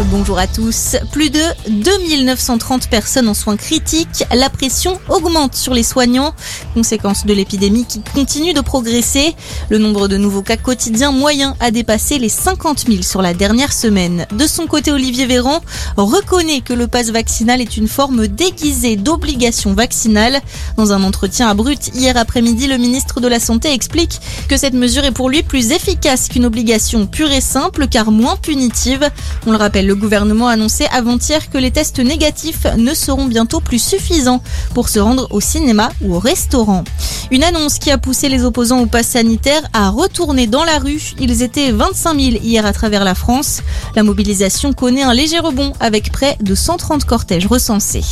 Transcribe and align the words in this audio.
Bonjour 0.00 0.38
à 0.38 0.46
tous. 0.46 0.96
Plus 1.12 1.28
de 1.28 1.40
2930 1.68 2.88
personnes 2.88 3.28
en 3.28 3.34
soins 3.34 3.58
critiques. 3.58 4.24
La 4.34 4.48
pression 4.48 4.98
augmente 5.10 5.54
sur 5.54 5.74
les 5.74 5.82
soignants. 5.82 6.34
Conséquence 6.74 7.26
de 7.26 7.34
l'épidémie 7.34 7.84
qui 7.84 8.00
continue 8.14 8.54
de 8.54 8.62
progresser. 8.62 9.36
Le 9.68 9.76
nombre 9.76 10.08
de 10.08 10.16
nouveaux 10.16 10.42
cas 10.42 10.56
quotidiens 10.56 11.12
moyens 11.12 11.54
a 11.60 11.70
dépassé 11.70 12.18
les 12.18 12.30
50 12.30 12.86
000 12.88 13.02
sur 13.02 13.20
la 13.20 13.34
dernière 13.34 13.72
semaine. 13.72 14.26
De 14.32 14.46
son 14.46 14.66
côté, 14.66 14.90
Olivier 14.92 15.26
Véran 15.26 15.60
reconnaît 15.98 16.62
que 16.62 16.72
le 16.72 16.88
passe 16.88 17.10
vaccinal 17.10 17.60
est 17.60 17.76
une 17.76 17.88
forme 17.88 18.26
déguisée 18.26 18.96
d'obligation 18.96 19.74
vaccinale. 19.74 20.40
Dans 20.78 20.92
un 20.92 21.02
entretien 21.02 21.48
à 21.48 21.54
Brut 21.54 21.94
hier 21.94 22.16
après-midi, 22.16 22.66
le 22.66 22.78
ministre 22.78 23.20
de 23.20 23.28
la 23.28 23.38
Santé 23.38 23.72
explique 23.72 24.20
que 24.48 24.56
cette 24.56 24.74
mesure 24.74 25.04
est 25.04 25.12
pour 25.12 25.28
lui 25.28 25.42
plus 25.42 25.70
efficace 25.70 26.28
qu'une 26.28 26.46
obligation 26.46 27.06
pure 27.06 27.30
et 27.30 27.42
simple 27.42 27.88
car 27.88 28.10
moins 28.10 28.36
punitive. 28.36 29.08
On 29.46 29.52
le 29.52 29.58
rappelle, 29.58 29.81
le 29.82 29.94
gouvernement 29.94 30.48
a 30.48 30.52
annoncé 30.52 30.86
avant-hier 30.92 31.50
que 31.50 31.58
les 31.58 31.70
tests 31.70 31.98
négatifs 31.98 32.66
ne 32.76 32.94
seront 32.94 33.26
bientôt 33.26 33.60
plus 33.60 33.82
suffisants 33.82 34.42
pour 34.74 34.88
se 34.88 34.98
rendre 34.98 35.28
au 35.30 35.40
cinéma 35.40 35.90
ou 36.02 36.14
au 36.14 36.18
restaurant. 36.18 36.84
Une 37.32 37.44
annonce 37.44 37.78
qui 37.78 37.90
a 37.90 37.96
poussé 37.96 38.28
les 38.28 38.44
opposants 38.44 38.80
au 38.80 38.84
pass 38.84 39.06
sanitaire 39.06 39.62
à 39.72 39.88
retourner 39.88 40.46
dans 40.46 40.64
la 40.64 40.78
rue. 40.78 41.14
Ils 41.18 41.40
étaient 41.40 41.72
25 41.72 42.20
000 42.20 42.36
hier 42.42 42.66
à 42.66 42.74
travers 42.74 43.04
la 43.04 43.14
France. 43.14 43.62
La 43.96 44.02
mobilisation 44.02 44.74
connaît 44.74 45.00
un 45.02 45.14
léger 45.14 45.38
rebond 45.38 45.72
avec 45.80 46.12
près 46.12 46.36
de 46.42 46.54
130 46.54 47.06
cortèges 47.06 47.46
recensés. 47.46 48.04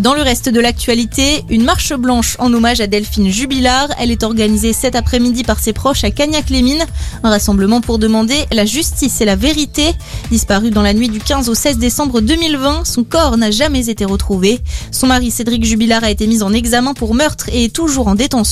Dans 0.00 0.14
le 0.14 0.22
reste 0.22 0.48
de 0.48 0.60
l'actualité, 0.60 1.44
une 1.50 1.64
marche 1.64 1.92
blanche 1.92 2.36
en 2.38 2.54
hommage 2.54 2.80
à 2.80 2.86
Delphine 2.86 3.32
Jubilard. 3.32 3.88
Elle 3.98 4.12
est 4.12 4.22
organisée 4.22 4.72
cet 4.72 4.94
après-midi 4.94 5.42
par 5.42 5.58
ses 5.58 5.72
proches 5.72 6.04
à 6.04 6.12
Cagnac-les-Mines. 6.12 6.86
Un 7.24 7.30
rassemblement 7.30 7.80
pour 7.80 7.98
demander 7.98 8.46
la 8.52 8.64
justice 8.64 9.20
et 9.20 9.24
la 9.24 9.34
vérité. 9.34 9.92
Disparue 10.30 10.70
dans 10.70 10.82
la 10.82 10.94
nuit 10.94 11.08
du 11.08 11.18
15 11.18 11.48
au 11.48 11.54
16 11.54 11.78
décembre 11.78 12.20
2020, 12.20 12.84
son 12.84 13.02
corps 13.02 13.36
n'a 13.36 13.50
jamais 13.50 13.88
été 13.88 14.04
retrouvé. 14.04 14.60
Son 14.92 15.08
mari 15.08 15.32
Cédric 15.32 15.64
Jubilard 15.64 16.04
a 16.04 16.10
été 16.10 16.28
mis 16.28 16.44
en 16.44 16.52
examen 16.52 16.94
pour 16.94 17.16
meurtre 17.16 17.48
et 17.48 17.64
est 17.64 17.74
toujours 17.74 18.06
en 18.06 18.14
détention. 18.14 18.51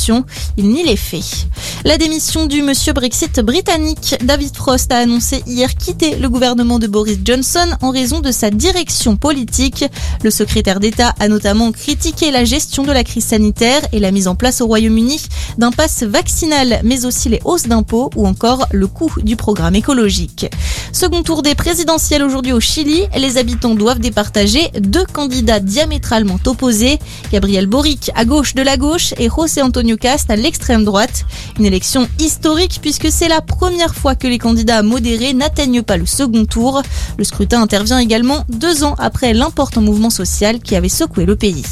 Il 0.57 0.69
nie 0.69 0.85
les 0.85 0.97
faits. 0.97 1.47
La 1.85 1.99
démission 1.99 2.47
du 2.47 2.63
monsieur 2.63 2.93
Brexit 2.93 3.41
britannique, 3.41 4.17
David 4.23 4.57
Frost 4.57 4.91
a 4.93 4.99
annoncé 4.99 5.43
hier 5.47 5.75
quitter 5.77 6.17
le 6.17 6.29
gouvernement 6.29 6.79
de 6.79 6.87
Boris 6.87 7.19
Johnson 7.23 7.67
en 7.83 7.91
raison 7.91 8.21
de 8.21 8.33
sa 8.33 8.51
direction 8.51 9.17
politique. 9.17 9.85
Le 10.23 10.31
secrétaire 10.31 10.81
d'État 10.81 11.15
a 11.19 11.29
notamment 11.29 11.71
critiqué 11.73 12.31
la 12.31 12.45
gestion 12.45 12.85
de 12.85 12.93
la 12.93 13.05
crise 13.05 13.27
sanitaire 13.27 13.83
et 13.93 14.01
la 14.01 14.11
mise 14.11 14.29
en 14.29 14.35
place 14.35 14.61
au 14.61 14.67
Royaume-Uni 14.67 15.21
d'un 15.59 15.71
pass 15.71 16.03
vaccinal, 16.03 16.81
mais 16.83 17.05
aussi 17.05 17.29
les 17.29 17.41
hausses 17.45 17.67
d'impôts 17.67 18.11
ou 18.17 18.27
encore 18.27 18.67
le 18.73 18.87
coût 18.87 19.13
du 19.23 19.37
programme 19.37 19.75
écologique. 19.75 20.47
Second 20.93 21.23
tour 21.23 21.43
des 21.43 21.55
présidentielles 21.55 22.23
aujourd'hui 22.23 22.53
au 22.53 22.61
Chili. 22.61 23.03
Les 23.17 23.37
habitants 23.37 23.75
doivent 23.75 24.01
départager 24.01 24.71
deux 24.81 25.05
candidats 25.05 25.61
diamétralement 25.61 26.39
opposés. 26.47 26.99
Gabriel 27.33 27.67
Boric 27.67 28.11
à 28.15 28.25
gauche 28.25 28.55
de 28.55 28.63
la 28.63 28.77
gauche 28.77 29.15
et 29.19 29.29
José 29.29 29.63
Antonio 29.63 29.80
Cast 29.97 30.31
à 30.31 30.37
l'extrême 30.37 30.85
droite. 30.85 31.25
Une 31.59 31.65
élection 31.65 32.07
historique 32.19 32.79
puisque 32.81 33.11
c'est 33.11 33.29
la 33.29 33.41
première 33.41 33.95
fois 33.95 34.15
que 34.15 34.27
les 34.27 34.39
candidats 34.39 34.83
modérés 34.83 35.33
n'atteignent 35.33 35.83
pas 35.83 35.97
le 35.97 36.07
second 36.07 36.45
tour. 36.45 36.83
Le 37.17 37.25
scrutin 37.25 37.63
intervient 37.63 37.99
également 37.99 38.45
deux 38.49 38.85
ans 38.85 38.95
après 38.99 39.33
l'important 39.33 39.81
mouvement 39.81 40.11
social 40.11 40.61
qui 40.61 40.77
avait 40.77 40.89
secoué 40.89 41.25
le 41.25 41.37
pays. 41.37 41.65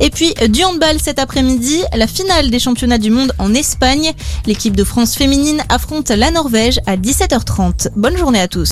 Et 0.00 0.10
puis 0.10 0.34
du 0.48 0.62
handball 0.64 1.00
cet 1.00 1.18
après-midi, 1.18 1.82
la 1.94 2.06
finale 2.06 2.50
des 2.50 2.58
championnats 2.58 2.98
du 2.98 3.10
monde 3.10 3.32
en 3.38 3.54
Espagne. 3.54 4.12
L'équipe 4.46 4.76
de 4.76 4.84
France 4.84 5.16
féminine 5.16 5.62
affronte 5.68 6.10
la 6.10 6.30
Norvège 6.30 6.80
à 6.86 6.96
17h30. 6.96 7.88
Bonne 7.96 8.16
journée 8.16 8.40
à 8.40 8.48
tous. 8.48 8.64